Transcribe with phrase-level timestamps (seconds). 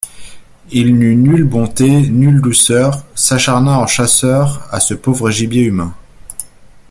[0.71, 5.93] Il n'eut nulle bonté, nulle douceur, s'acharna en chasseur à ce pauvre gibier humain.